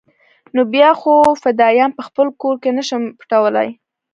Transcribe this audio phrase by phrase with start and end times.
[0.55, 1.13] نو بيا خو
[1.43, 3.69] فدايان په خپل کور کښې نه شم پټولاى.